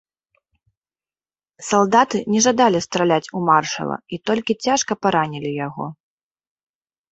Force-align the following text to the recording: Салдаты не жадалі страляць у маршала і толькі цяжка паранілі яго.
Салдаты 1.69 2.17
не 2.37 2.41
жадалі 2.47 2.79
страляць 2.87 3.31
у 3.41 3.43
маршала 3.51 3.97
і 4.17 4.21
толькі 4.33 4.59
цяжка 4.69 4.93
паранілі 5.07 5.55
яго. 5.67 5.85